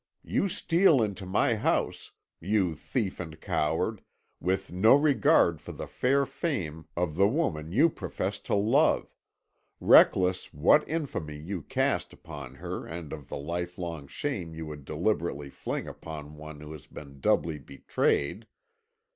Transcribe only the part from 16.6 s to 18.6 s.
who has been doubly betrayed.